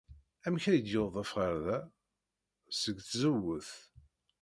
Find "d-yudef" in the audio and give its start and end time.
0.81-1.29